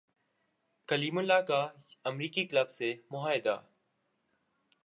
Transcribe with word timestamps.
کلیم 0.87 1.17
اللہ 1.17 1.41
کا 1.47 1.59
امریکی 2.05 2.45
کلب 2.47 2.71
سے 2.71 2.93
معاہدہ 3.11 3.59